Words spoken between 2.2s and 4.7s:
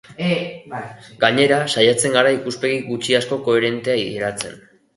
ikuspegi gutxi-asko koherentea eratzen.